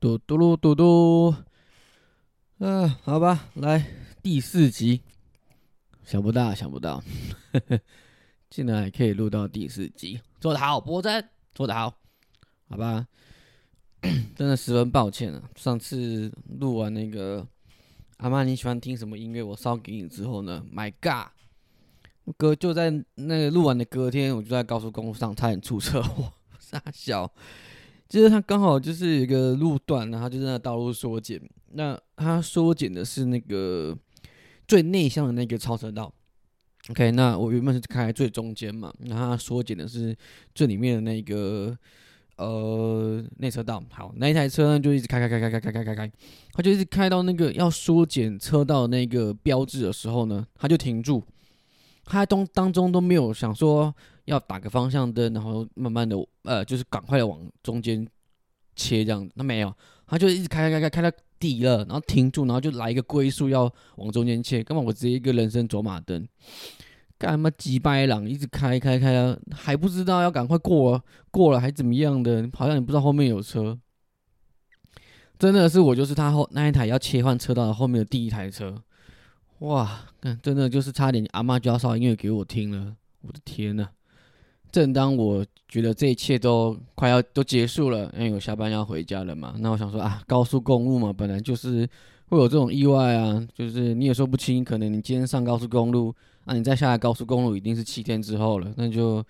[0.00, 1.34] 嘟嘟噜嘟嘟，
[2.56, 3.86] 嗯，好吧，来
[4.22, 5.02] 第四集，
[6.04, 7.02] 想不到，想不到，
[8.48, 11.94] 竟然还可以录到第四集，做得好，波真，做得好，
[12.70, 13.06] 好吧，
[14.34, 17.46] 真的十分抱歉啊，上次录完那个
[18.16, 21.28] 阿妈你喜欢听什么音乐，我烧给你之后呢，My God，
[22.38, 27.30] 隔就在那个录完的隔天，我就在高速公路上差点出车祸， 傻笑。
[28.10, 31.40] 就是它刚好就是一个路段，然后就是那道路缩减。
[31.74, 33.96] 那它缩减的是那个
[34.66, 36.12] 最内向的那个超车道。
[36.88, 40.14] OK，那我原本是开最中间嘛，然后缩减的是
[40.56, 41.78] 最里面的那个
[42.36, 43.80] 呃内车道。
[43.90, 46.12] 好，那一台车呢就一直开开开开开开开开开，
[46.52, 51.22] 它就一直开到那个要缩减车道那个标志的时候呢，它就停住。
[52.04, 53.94] 它当当中都没有想说。
[54.30, 58.06] 要打个方向灯，然后慢慢的，呃，就是赶快的往中间
[58.76, 59.34] 切这样子。
[59.36, 59.74] 他没有，
[60.06, 64.62] 他就一直开开开开到底了，然后停住，然后就来一个龟速要往中间切。
[64.62, 64.80] 干嘛？
[64.86, 66.26] 我直接一个人生走马灯，
[67.18, 67.50] 干嘛？
[67.50, 72.48] 几百朗一直开开开，还不知道要赶快过，过了还怎么样的？
[72.54, 73.78] 好像你不知道后面有车。
[75.38, 78.80] 真的是我，就是他后那一台要切换车道的后面的第一台车。
[79.60, 82.94] 哇，看真的就是差点阿妈就要烧音乐给我听了。
[83.22, 83.88] 我的天呐！
[84.72, 91.88] 正当我觉得这一切都快要都结束了，因为我下班要回家了嘛，那我想说啊，高速公路嘛，本来就是
[92.28, 99.24] 会有这种意外啊，就是你也说不清，可能你今天上高速公路，那你再下来高速公路一定是七天之后了，那就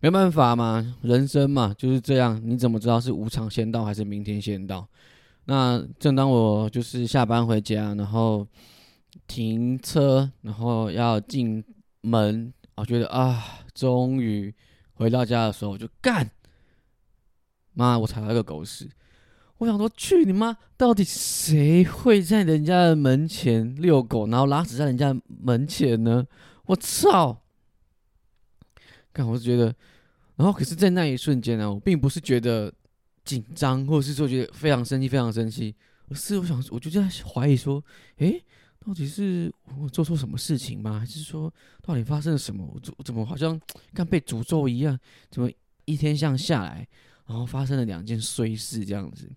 [0.00, 4.86] 没办法嘛，人生嘛就是这样，你怎么知道是无常先到还是明天先到？
[5.44, 8.46] 那正当我就是下班回家，然后
[9.26, 11.62] 停车，然后要进
[12.02, 13.42] 门，我觉得啊，
[13.74, 14.54] 终于。
[15.00, 16.30] 回到家的时候，我就干，
[17.72, 18.86] 妈，我踩到一个狗屎！
[19.56, 20.54] 我想说，去你妈！
[20.76, 26.26] 到底谁会在人家的门前遛狗，然后拉屎在人家门前呢？
[26.66, 27.42] 我操！
[29.10, 29.74] 干，我是觉得，
[30.36, 32.70] 然后可是，在那一瞬间呢，我并不是觉得
[33.24, 35.74] 紧张，或者是说觉得非常生气、非常生气，
[36.10, 37.82] 而是我想，我就在怀疑说，
[38.18, 38.44] 诶。
[38.84, 40.98] 到底是我做错什么事情吗？
[40.98, 41.52] 还是说
[41.82, 42.66] 到底发生了什么？
[42.74, 43.60] 我怎怎么好像
[43.92, 44.98] 跟被诅咒一样？
[45.30, 45.50] 怎么
[45.84, 46.88] 一天像下来，
[47.26, 49.30] 然后发生了两件衰事这样子？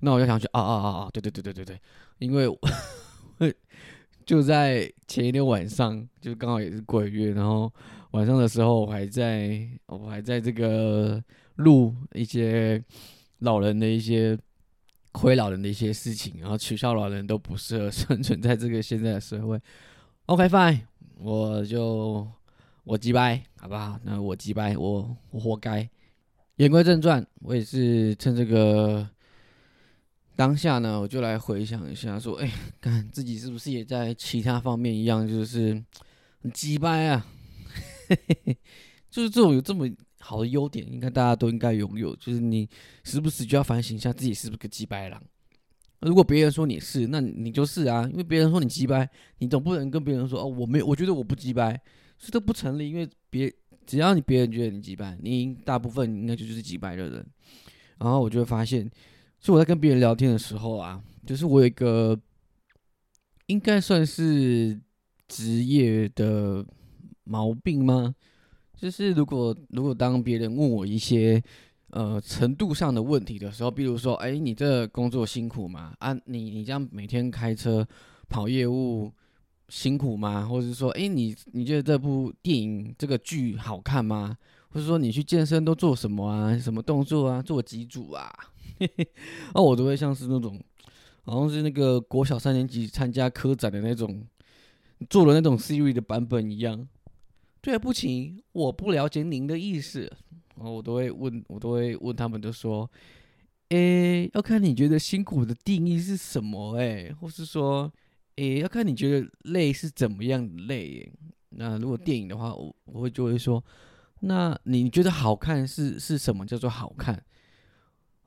[0.00, 1.10] 那我就想去啊啊啊啊！
[1.10, 1.80] 对对对对对对，
[2.18, 2.46] 因为
[4.26, 7.72] 就在前一天晚上，就刚好也是鬼月，然后
[8.10, 11.22] 晚上的时候我还在我还在这个
[11.56, 12.84] 录一些
[13.38, 14.38] 老人的一些。
[15.18, 19.58] 亏老人的一些事情，然后取笑老人都不适合生存在这个现在的社会。
[20.26, 20.80] OK fine，
[21.18, 22.28] 我就
[22.84, 23.98] 我击败，好不好？
[24.04, 25.88] 那我击败，我我活该。
[26.56, 29.08] 言归正传，我也是趁这个
[30.36, 32.50] 当下呢，我就来回想一下，说，哎，
[32.80, 35.82] 看自己是不是也在其他方面一样，就是
[36.42, 37.26] 很击败啊？
[39.10, 39.88] 就是这种有这么。
[40.26, 42.68] 好的优点，应该大家都应该拥有，就是你
[43.04, 45.22] 时不时就要反省一下自己是不是个鸡掰狼。
[46.00, 51.80] 如果别人说你是，那你就是啊，因为别人说你鸡掰，你总不能跟别人说哦，我没有，我觉得我不鸡掰，
[52.18, 52.90] 这都不成立。
[52.90, 53.52] 因为别
[53.86, 57.24] 只要你别人觉得你鸡掰，你大部分应该就是鸡掰的人。
[57.98, 58.90] 然后我就会发现，
[59.40, 62.18] 是我在跟别人聊天的时候啊，就是我有一个
[63.46, 64.78] 应该算是
[65.28, 66.66] 职业的
[67.24, 68.14] 毛病吗？
[68.76, 71.42] 就是如果如果当别人问我一些
[71.90, 75.94] 呃程度上的问题的时候，比如说，哎，你这工作辛苦吗？
[75.98, 77.86] 啊，你你这样每天开车
[78.28, 79.10] 跑业务
[79.68, 80.46] 辛苦吗？
[80.46, 84.36] 或者说，哎，你你觉得这部电影这个剧好看吗？
[84.68, 86.58] 或者说你去健身都做什么啊？
[86.58, 87.40] 什么动作啊？
[87.40, 88.30] 做几组啊？
[89.54, 90.60] 那 我都会像是那种
[91.24, 94.22] 好像是那个国小三年级参加科展的那种
[95.08, 96.86] 做了那种 Siri 的版本一样。
[97.66, 100.02] 对不起，我不了解您的意思。
[100.54, 102.88] 然后我都会问，我都会问他们，就说
[103.70, 106.76] ：“诶，要看你觉得辛苦的定义是什么？
[106.76, 107.92] 诶，或是说，
[108.36, 111.12] 诶，要看你觉得累是怎么样的累？
[111.48, 113.60] 那如果电影的话，我我会就会说，
[114.20, 117.20] 那你觉得好看是是什么叫做好看？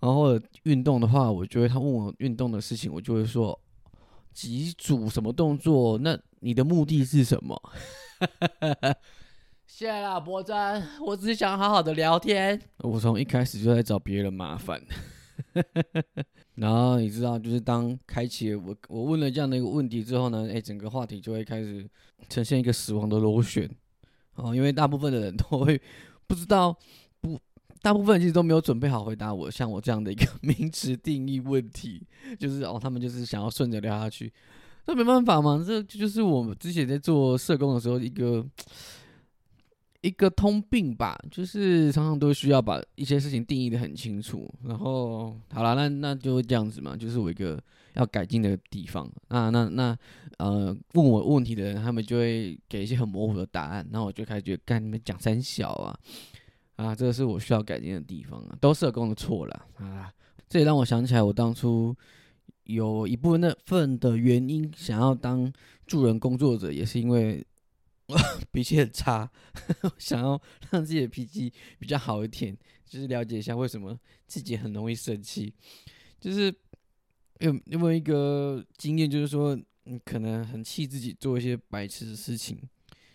[0.02, 3.58] 然后运动的话，我觉得他问我运动的事情，我就会说
[4.34, 5.98] 几组什么动作？
[5.98, 7.58] 那你的目的是什么？”
[9.72, 12.60] 谢啦，博真，我只是想好好的聊天。
[12.80, 14.82] 我从一开始就在找别人麻烦，
[16.56, 21.88] 然后你知道，就是当开启我我问了这样的一个问题之后呢，哎，整个话题就会开始
[22.28, 23.70] 呈现一个死亡的螺旋。
[24.34, 25.80] 哦，因为大部分的人都会
[26.26, 26.76] 不知道
[27.22, 27.40] 不
[27.84, 32.02] 大部分其实都没有准备好回答我像我这样的一个 名词定义问题，
[32.40, 34.34] 就是哦，他们就是想要顺着聊下去，
[34.88, 38.44] 那没办法嘛，这就是我们之前在做社工的时候一个
[40.02, 47.62] 一个通病吧，就是常常都需要把一些事情定义的很清楚，然后好了，那那就这样子嘛，就是我一个
[47.94, 49.98] 要改进的地方，那那那
[50.38, 56.00] 呃，问我问题的人，他们就会给一些很模糊的答案，然后我就开始觉得，干你们讲三小啊。
[56.78, 60.10] 啊，这个是我需要改进的地方啊，都是社工的错了啊！
[60.48, 61.94] 这也让我想起来，我当初
[62.64, 65.52] 有一部分份的原因，想要当
[65.86, 67.46] 助人工作者，也是因为
[68.52, 69.30] 脾气很差，
[69.98, 70.42] 想要
[70.72, 73.98] 让自己的脾气比较好一点，就是了解一下为什么
[74.28, 75.54] 自己很容易生气，
[76.20, 76.54] 就是
[77.40, 82.60] 有有没有一个经验，就是说你可能很气自己做一些白痴的事情，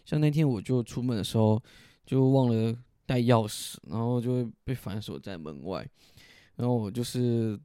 [0.05, 1.62] 像那天我就出门的时候
[2.06, 2.76] 就忘了。
[3.06, 5.87] 带钥匙，然后就会被反锁在门外。
[6.56, 7.61] 然后我就是，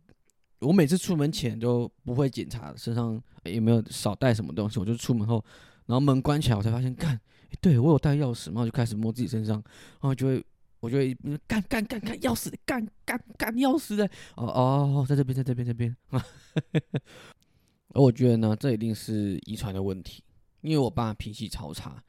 [0.60, 4.82] 我每次出门前都不会检查身上有没有少带什么东西。
[4.82, 5.42] 我就出门后，
[5.90, 7.20] 然后门关起来，我才发现，看，
[7.60, 10.46] 对我有带钥匙，然后就开始摸自己身上，然后就会，
[10.80, 11.14] 我就会
[11.48, 14.06] 干干干干钥匙，干干干钥匙的。
[14.36, 15.96] 哦哦，在这边，在这边，这边。
[17.90, 20.24] 而我觉得呢，这一定是遗传的问题，
[20.62, 22.02] 因为我爸脾气超差。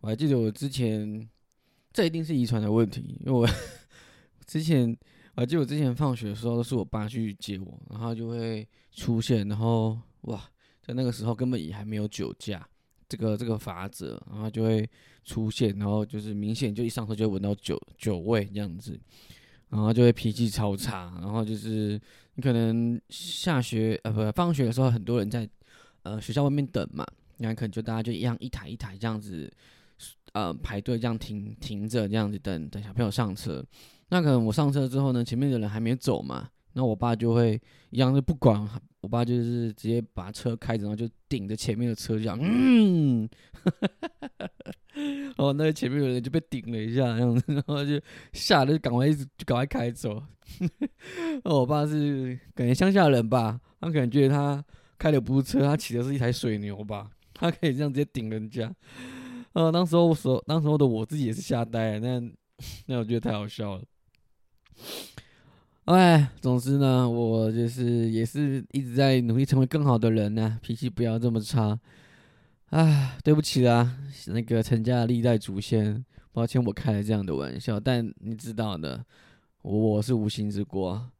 [0.00, 1.28] 我还记得我之前。
[1.96, 3.48] 这一定是遗传的问题，因为我
[4.48, 4.90] 之前，
[5.36, 10.42] 我还记得我之前放学的时候都是我爸去接我，然后就会出现，然后哇，
[10.82, 12.68] 在那个时候根本也还没有酒驾
[13.08, 14.88] 这个这个法则，然后就会
[15.24, 18.98] 出现，然后就是明显就一上车就闻到酒酒味这样子，
[19.68, 22.00] 然后就会脾气超差，然后就是
[22.34, 25.48] 你可能下学呃不放学的时候很多人在
[26.02, 27.06] 呃学校外面等嘛，
[27.38, 29.52] 那可能就大家就一样一台一台这样子。
[30.32, 33.64] 呃，排队这样停停着，这样子等等小朋友上车。
[34.08, 37.60] 那可能我上车之后呢，前面的人还没走嘛，那我爸就会
[37.90, 38.68] 一样就不管，
[39.04, 43.28] 我爸就是直接把车开着，然后就顶着前面的车这样，嗯，
[45.36, 48.00] 哦，那前面有人就被顶了一下，样子，然后就
[48.32, 50.22] 吓得赶快一直赶快开走。
[51.44, 54.64] 我爸是感觉乡下人吧，他感觉他
[54.96, 58.74] 开的不是车，他骑的是一台水牛吧，他可以这样直接顶人家。
[59.52, 62.22] 呃，当时候我所，当时候的我自己也是吓呆，那
[62.88, 63.84] 那我觉得太好笑了。
[65.84, 71.78] 哎，总之呢，我就是也是一直在努力成为更好的人呢，脾气不要这么差。
[72.70, 73.96] 啊，对不起啦，
[74.28, 76.02] 那个陈家历代祖先，
[76.32, 79.04] 抱歉我开了这样的玩笑，但你知道的，
[79.62, 81.10] 我是无心之过。